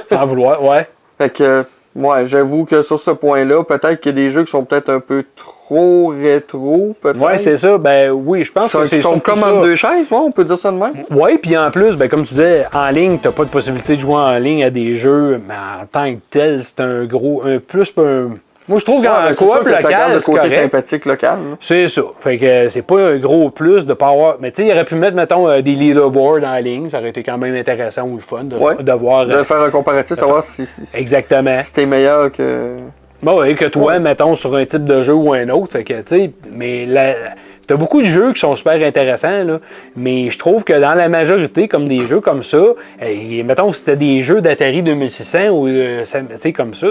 sans 0.06 0.24
vouloir. 0.26 0.62
Ouais. 0.64 0.88
Fait 1.18 1.30
que, 1.30 1.64
ouais, 1.96 2.26
j'avoue 2.26 2.64
que 2.64 2.82
sur 2.82 3.00
ce 3.00 3.10
point-là, 3.10 3.64
peut-être 3.64 3.96
qu'il 4.00 4.12
y 4.12 4.14
a 4.14 4.24
des 4.26 4.30
jeux 4.30 4.44
qui 4.44 4.50
sont 4.52 4.64
peut-être 4.64 4.88
un 4.90 5.00
peu 5.00 5.24
trop 5.34 5.54
rétro, 6.08 6.94
peut-être? 7.00 7.20
Ouais, 7.20 7.38
c'est 7.38 7.56
ça. 7.56 7.78
Ben 7.78 8.10
oui, 8.10 8.44
je 8.44 8.52
pense 8.52 8.70
Ça, 8.70 8.78
que 8.80 8.84
c'est 8.86 9.00
surtout 9.02 9.30
en 9.30 9.60
deux 9.62 9.74
chaises, 9.76 10.10
ouais, 10.10 10.16
on 10.18 10.30
peut 10.30 10.44
dire 10.44 10.58
ça 10.58 10.70
de 10.70 10.76
même. 10.76 11.04
Oui, 11.10 11.38
puis 11.38 11.56
en 11.56 11.70
plus, 11.70 11.96
ben, 11.96 12.08
comme 12.08 12.22
tu 12.22 12.34
disais, 12.34 12.64
en 12.72 12.88
ligne, 12.90 13.18
tu 13.22 13.28
pas 13.30 13.44
de 13.44 13.50
possibilité 13.50 13.94
de 13.96 14.00
jouer 14.00 14.14
en 14.14 14.38
ligne 14.38 14.64
à 14.64 14.70
des 14.70 14.94
jeux, 14.94 15.40
mais 15.46 15.54
en 15.54 15.86
tant 15.90 16.12
que 16.14 16.20
tel, 16.30 16.62
c'est 16.64 16.80
un 16.80 17.04
gros. 17.04 17.42
Un 17.44 17.58
plus. 17.58 17.92
Un... 17.98 18.30
Moi, 18.68 18.78
je 18.78 18.84
trouve 18.84 19.02
qu'en 19.02 19.08
Ouais, 19.24 19.28
c'est 19.30 19.36
coop 19.36 19.64
que 19.64 19.70
ça 19.70 19.80
local, 19.80 20.12
le 20.12 20.20
côté 20.20 20.38
correct. 20.40 20.54
sympathique 20.60 21.04
local. 21.06 21.38
C'est 21.58 21.88
ça. 21.88 22.02
Fait 22.20 22.36
que 22.36 22.44
euh, 22.44 22.68
c'est 22.68 22.82
pas 22.82 23.00
un 23.00 23.16
gros 23.16 23.48
plus 23.48 23.86
de 23.86 23.94
pas 23.94 24.08
avoir. 24.08 24.36
Mais 24.40 24.50
tu 24.50 24.60
sais, 24.62 24.68
il 24.68 24.72
aurait 24.72 24.84
pu 24.84 24.94
mettre, 24.94 25.16
mettons, 25.16 25.48
euh, 25.48 25.62
des 25.62 25.74
leaderboards 25.74 26.44
en 26.44 26.56
ligne. 26.58 26.90
Ça 26.90 26.98
aurait 26.98 27.08
été 27.08 27.22
quand 27.22 27.38
même 27.38 27.54
intéressant 27.54 28.02
ou 28.02 28.16
le 28.16 28.20
fun 28.20 28.44
de, 28.44 28.56
Ouais. 28.58 28.74
de 28.78 28.92
voir. 28.92 29.20
euh, 29.20 29.38
De 29.38 29.42
faire 29.44 29.62
un 29.62 29.70
comparatif, 29.70 30.18
savoir 30.18 30.42
si, 30.42 30.66
si, 30.66 30.84
si 30.84 30.96
Exactement. 30.98 31.56
t'es 31.72 31.86
meilleur 31.86 32.30
que. 32.30 32.72
Bon, 33.22 33.42
et 33.42 33.54
que 33.54 33.64
toi, 33.64 33.94
Ouais. 33.94 33.98
mettons, 34.00 34.34
sur 34.36 34.54
un 34.54 34.64
type 34.64 34.84
de 34.84 35.02
jeu 35.02 35.14
ou 35.14 35.32
un 35.32 35.48
autre. 35.48 35.72
Fait 35.72 35.84
que, 35.84 35.94
tu 35.94 36.02
sais, 36.06 36.30
mais 36.52 36.86
la- 36.86 37.14
T'as 37.66 37.76
beaucoup 37.76 38.00
de 38.00 38.06
jeux 38.06 38.32
qui 38.32 38.40
sont 38.40 38.54
super 38.56 38.82
intéressants, 38.82 39.44
là, 39.44 39.60
mais 39.94 40.30
je 40.30 40.38
trouve 40.38 40.64
que 40.64 40.72
dans 40.72 40.94
la 40.94 41.10
majorité, 41.10 41.68
comme 41.68 41.86
des 41.86 42.06
jeux 42.06 42.22
comme 42.22 42.42
ça, 42.42 42.62
et, 43.02 43.42
mettons, 43.42 43.74
si 43.74 43.80
c'était 43.80 43.96
des 43.96 44.22
jeux 44.22 44.40
d'Atari 44.40 44.82
2600 44.82 45.50
ou 45.50 45.66
euh, 45.68 46.02
sais, 46.06 46.52
comme 46.54 46.72
ça, 46.72 46.86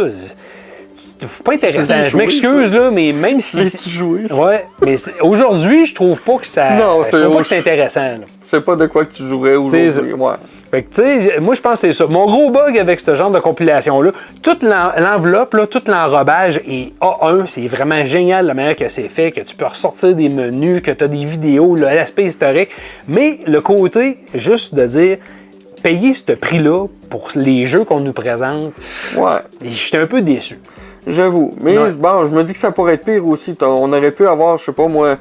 c'est 1.20 1.44
pas 1.44 1.54
intéressant. 1.54 1.96
C'est 2.04 2.10
Je 2.12 2.18
m'excuse, 2.18 2.72
là, 2.72 2.92
mais 2.92 3.12
même 3.12 3.42
si. 3.42 3.66
C'est-tu 3.66 3.90
joué? 3.90 4.32
Ouais, 4.32 4.66
mais 4.86 4.98
c'est- 4.98 5.20
aujourd'hui, 5.22 5.88
je 5.88 5.96
trouve 5.96 6.22
pas 6.22 6.38
que 6.38 6.46
ça. 6.46 6.70
Non, 6.76 7.04
je 7.04 7.10
c'est- 7.10 7.22
trouve 7.24 7.34
pas 7.38 7.42
que 7.42 7.48
c'est 7.48 7.58
intéressant. 7.58 8.12
C'est 8.44 8.62
pas 8.64 8.76
de 8.76 8.86
quoi 8.86 9.04
que 9.06 9.14
tu 9.14 9.24
jouerais 9.24 9.56
C'est 9.66 9.88
aujourd'hui. 9.88 10.14
Ouais. 10.14 10.34
Fait 10.72 10.84
que, 10.84 10.90
tu 10.90 10.96
sais, 11.22 11.40
moi, 11.40 11.54
je 11.56 11.62
pense 11.62 11.82
que 11.82 11.88
c'est 11.88 11.94
ça. 11.94 12.08
Mon 12.08 12.26
gros 12.26 12.52
bug 12.52 12.78
avec 12.78 13.00
ce 13.00 13.16
genre 13.16 13.32
de 13.32 13.40
compilation-là, 13.40 14.12
toute 14.44 14.64
l'en- 14.64 14.92
l'enveloppe, 14.98 15.54
là, 15.54 15.66
tout 15.66 15.82
l'enrobage 15.88 16.58
est 16.68 16.92
A1. 17.02 17.48
C'est 17.48 17.68
vraiment 17.68 18.04
génial 18.06 18.46
la 18.48 18.54
manière 18.54 18.76
que 18.76 18.90
c'est 18.90 19.08
fait, 19.08 19.32
que 19.32 19.40
tu 19.42 19.56
peux 19.56 19.66
ressortir 19.66 20.14
des 20.14 20.28
menus, 20.28 20.82
que 20.82 20.92
tu 20.92 21.04
as 21.04 21.08
des 21.08 21.24
vidéos, 21.24 21.76
l'aspect 21.78 22.26
historique. 22.26 22.70
Mais 23.08 23.40
le 23.48 23.62
côté, 23.62 24.18
juste 24.34 24.76
de 24.76 24.86
dire, 24.86 25.18
payer 25.84 26.14
ce 26.14 26.34
prix-là 26.34 26.88
pour 27.10 27.30
les 27.36 27.66
jeux 27.66 27.86
qu'on 27.86 28.02
nous 28.02 28.12
présente, 28.14 28.74
Ouais. 29.16 29.40
j'étais 29.64 30.00
un 30.00 30.08
peu 30.08 30.22
déçu. 30.22 30.60
J'avoue. 31.06 31.54
Mais 31.62 31.78
Ouais. 31.78 31.92
bon, 31.92 32.26
je 32.26 32.30
me 32.32 32.44
dis 32.44 32.52
que 32.52 32.60
ça 32.60 32.72
pourrait 32.72 32.96
être 32.96 33.06
pire 33.06 33.26
aussi. 33.26 33.56
On 33.62 33.94
aurait 33.94 34.12
pu 34.12 34.28
avoir, 34.28 34.58
je 34.58 34.66
sais 34.66 34.74
pas 34.74 34.88
moi, 34.88 35.16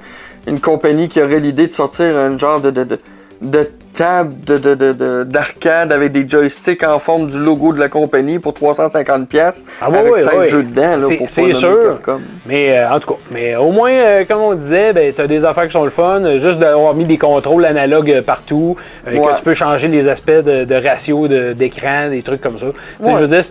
une 0.48 0.58
compagnie 0.58 1.08
qui 1.08 1.22
aurait 1.22 1.38
l'idée 1.38 1.68
de 1.68 1.72
sortir 1.72 2.16
un 2.16 2.36
genre 2.36 2.60
de, 2.60 2.70
de, 2.72 2.82
de, 2.82 2.98
de 3.42 3.68
table 3.92 4.34
de, 4.46 4.58
de, 4.58 4.74
de, 4.74 4.92
de- 4.92 5.24
d'arcade 5.24 5.90
avec 5.90 6.12
des 6.12 6.28
joysticks 6.28 6.82
en 6.84 6.98
forme 6.98 7.28
du 7.28 7.38
logo 7.38 7.72
de 7.72 7.80
la 7.80 7.88
compagnie 7.88 8.38
pour 8.38 8.52
350$ 8.52 9.24
pièces 9.24 9.64
Ah 9.80 9.88
ouais, 9.90 9.98
avec 9.98 10.12
ouais, 10.14 10.22
16 10.22 10.34
ouais. 10.34 10.48
jeux 10.48 10.62
dedans. 10.64 10.96
Là, 10.96 11.00
C'est- 11.00 11.16
pour 11.16 11.30
sûr. 11.54 11.98
Mais 12.44 12.78
euh, 12.78 12.90
en 12.90 13.00
tout 13.00 13.14
cas, 13.14 13.18
mais 13.30 13.56
au 13.56 13.70
moins, 13.70 13.90
euh, 13.90 14.24
comme 14.26 14.40
on 14.42 14.54
disait, 14.54 14.92
ben, 14.92 15.12
tu 15.14 15.20
as 15.22 15.26
des 15.26 15.44
affaires 15.46 15.64
qui 15.64 15.72
sont 15.72 15.84
le 15.84 15.90
fun. 15.90 16.22
euh, 16.24 16.38
Juste 16.38 16.58
d'avoir 16.58 16.94
mis 16.94 17.06
des 17.06 17.16
contrôles 17.18 17.64
analogues 17.64 18.20
partout, 18.20 18.76
euh, 19.08 19.12
Ouais. 19.16 19.32
que 19.32 19.36
tu 19.38 19.42
peux 19.42 19.54
changer 19.54 19.88
les 19.88 20.08
aspects 20.08 20.30
de, 20.30 20.74
ratio 20.74 21.26
de- 21.26 21.54
d'écran, 21.54 22.10
des 22.10 22.22
trucs 22.22 22.42
comme 22.42 22.58
ça. 22.58 22.66
Ouais. 22.66 22.72
Je 23.00 23.24
veux 23.24 23.28
dire, 23.28 23.42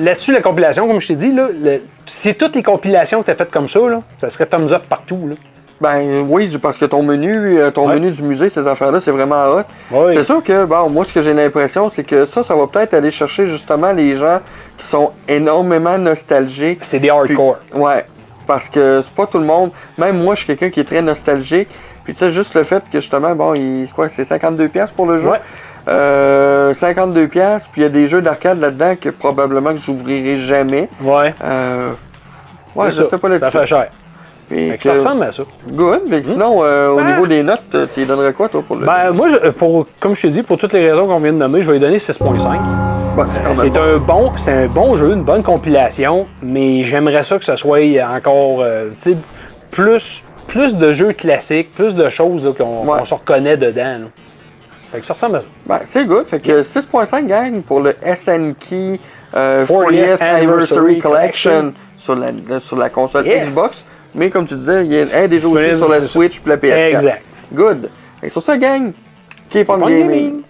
là-dessus, 0.00 0.32
la 0.32 0.40
compilation, 0.40 0.86
comme 0.88 1.00
je 1.00 1.08
t'ai 1.08 1.16
dit, 1.16 1.32
là, 1.34 1.48
le- 1.62 1.82
si 2.06 2.34
toutes 2.34 2.56
les 2.56 2.62
compilations 2.62 3.20
étaient 3.20 3.34
faites 3.34 3.50
comme 3.50 3.68
ça, 3.68 3.80
là, 3.80 4.00
ça 4.18 4.30
serait 4.30 4.46
thumbs 4.46 4.72
up 4.72 4.82
partout. 4.88 5.20
Là. 5.28 5.34
Ben 5.80 6.26
oui, 6.28 6.54
parce 6.60 6.76
que 6.76 6.84
ton 6.84 7.02
menu, 7.02 7.58
euh, 7.58 7.70
ton 7.70 7.88
Ouais. 7.88 7.94
menu 7.94 8.10
du 8.10 8.22
musée, 8.22 8.50
ces 8.50 8.66
affaires-là, 8.68 9.00
c'est 9.00 9.10
vraiment 9.12 9.46
hot. 9.48 9.62
Ouais. 9.90 10.12
C'est 10.14 10.22
sûr 10.24 10.42
que, 10.44 10.66
bon, 10.66 10.90
moi, 10.90 11.04
ce 11.06 11.12
que 11.14 11.22
j'ai 11.22 11.32
l'impression, 11.32 11.88
c'est 11.88 12.04
que 12.04 12.26
ça, 12.26 12.42
ça 12.42 12.54
va 12.54 12.66
peut-être 12.66 12.92
aller 12.92 13.10
chercher 13.10 13.46
justement 13.46 13.92
les 13.92 14.14
gens 14.16 14.40
qui 14.76 14.86
sont 14.86 15.12
énormément 15.26 15.96
nostalgiques. 15.96 16.80
C'est 16.82 16.98
des 16.98 17.08
Puis- 17.08 17.16
hardcore. 17.16 17.56
ouais. 17.74 18.04
Parce 18.46 18.68
que 18.68 19.00
c'est 19.02 19.14
pas 19.14 19.26
tout 19.26 19.38
le 19.38 19.46
monde. 19.46 19.70
Même 19.96 20.22
moi, 20.22 20.34
je 20.34 20.40
suis 20.40 20.46
quelqu'un 20.48 20.68
qui 20.70 20.80
est 20.80 20.84
très 20.84 21.00
nostalgique. 21.02 21.68
Puis 22.04 22.12
tu 22.14 22.18
sais, 22.18 22.30
juste 22.30 22.54
le 22.54 22.64
fait 22.64 22.82
que 22.92 22.98
justement, 23.00 23.34
bon, 23.34 23.54
il, 23.54 23.88
quoi, 23.94 24.08
c'est 24.08 24.24
52$ 24.24 24.68
piastres 24.68 24.94
pour 24.94 25.06
le 25.06 25.18
jeu? 25.18 25.28
Ouais. 25.30 25.40
Euh, 25.88 26.74
52$, 26.74 27.26
piastres, 27.28 27.70
puis 27.72 27.80
il 27.80 27.84
y 27.84 27.86
a 27.86 27.90
des 27.90 28.06
jeux 28.06 28.20
d'arcade 28.20 28.60
là-dedans 28.60 28.96
que 29.00 29.08
probablement 29.08 29.70
que 29.72 29.80
j'ouvrirai 29.80 30.36
jamais. 30.38 30.88
Ouais. 31.02 31.34
Euh, 31.42 31.90
ouais, 32.74 32.86
je 32.90 33.02
ça. 33.02 33.08
sais 33.10 33.18
pas 33.18 33.28
Ça 33.28 33.34
là-dessus. 33.34 33.58
fait 33.58 33.66
cher. 33.66 33.88
Fait 34.50 34.76
que 34.76 34.82
ça 34.82 34.94
ressemble 34.94 35.22
à 35.22 35.30
ça. 35.32 35.44
Good. 35.68 36.08
Fait 36.10 36.22
que 36.22 36.26
sinon, 36.26 36.62
euh, 36.64 36.88
au 36.90 36.98
Ah. 36.98 37.04
niveau 37.04 37.26
des 37.26 37.42
notes, 37.42 37.62
euh, 37.74 37.86
tu 37.92 38.00
lui 38.00 38.06
donnerais 38.06 38.32
quoi, 38.32 38.48
toi, 38.48 38.62
pour 38.66 38.76
le. 38.76 38.84
Ben, 38.84 39.12
moi, 39.12 39.28
je- 39.28 39.50
pour, 39.50 39.86
comme 40.00 40.14
je 40.16 40.22
t'ai 40.22 40.28
dit, 40.28 40.42
pour 40.42 40.56
toutes 40.58 40.72
les 40.72 40.90
raisons 40.90 41.06
qu'on 41.06 41.20
vient 41.20 41.32
de 41.32 41.38
nommer, 41.38 41.62
je 41.62 41.68
vais 41.68 41.74
lui 41.74 41.80
donner 41.80 41.98
6.5. 42.00 42.60
Bon, 43.14 43.24
c'est 43.32 43.40
quand 43.42 43.46
même 43.48 43.56
C'est 43.56 43.70
bon. 43.70 43.80
un 43.80 43.96
bon, 43.98 44.32
c'est 44.36 44.52
un 44.52 44.66
bon 44.66 44.96
jeu, 44.96 45.12
une 45.12 45.22
bonne 45.22 45.42
compilation, 45.44 46.26
mais 46.42 46.82
j'aimerais 46.82 47.22
ça 47.22 47.38
que 47.38 47.44
ce 47.44 47.54
soit 47.56 47.78
encore, 48.14 48.58
euh, 48.62 48.88
tu 49.00 49.12
sais, 49.12 49.16
plus, 49.70 50.24
plus 50.48 50.76
de 50.76 50.92
jeux 50.92 51.12
classiques, 51.12 51.72
plus 51.74 51.94
de 51.94 52.08
choses 52.08 52.44
là, 52.44 52.52
qu'on 52.52 52.84
Ouais. 52.86 52.98
qu'on 52.98 53.04
se 53.04 53.14
reconnaît 53.14 53.56
dedans. 53.56 53.98
là. 54.00 54.06
Fait 54.90 54.98
que 54.98 55.06
ça 55.06 55.14
ressemble 55.14 55.36
à 55.36 55.40
ça. 55.40 55.46
Ben, 55.66 55.78
c'est 55.84 56.04
good. 56.06 56.26
Fait 56.26 56.40
que 56.40 56.62
6.5 56.62 57.28
gang 57.28 57.62
pour 57.62 57.78
le 57.78 57.94
SNK 58.02 58.98
euh, 59.36 59.64
40th 59.64 59.68
40th 59.68 60.20
Anniversary 60.20 60.30
Anniversary 60.40 60.98
Collection 60.98 61.72
sur 61.96 62.16
la, 62.16 62.28
sur 62.58 62.76
la 62.76 62.88
console 62.90 63.26
Yes. 63.28 63.50
Xbox. 63.50 63.84
Mais 64.14 64.30
comme 64.30 64.46
tu 64.46 64.54
disais, 64.54 64.84
il 64.84 64.92
y 64.92 65.00
a 65.00 65.22
un 65.22 65.28
des 65.28 65.38
jeux 65.38 65.48
aussi 65.48 65.76
sur 65.76 65.88
la. 65.88 66.00
Switch 66.00 66.40
puis 66.40 66.50
la 66.50 66.56
PS4. 66.56 66.94
Exact. 66.94 67.22
Good. 67.52 67.90
Et 68.22 68.28
sur 68.28 68.42
ça, 68.42 68.56
gang, 68.56 68.92
keep 69.48 69.68
on 69.68 69.78
gaming. 69.78 70.42